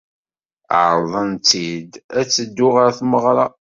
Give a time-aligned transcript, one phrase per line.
[0.81, 3.45] Ɛerḍen-tt-id ad teddu ɣer tmeɣra.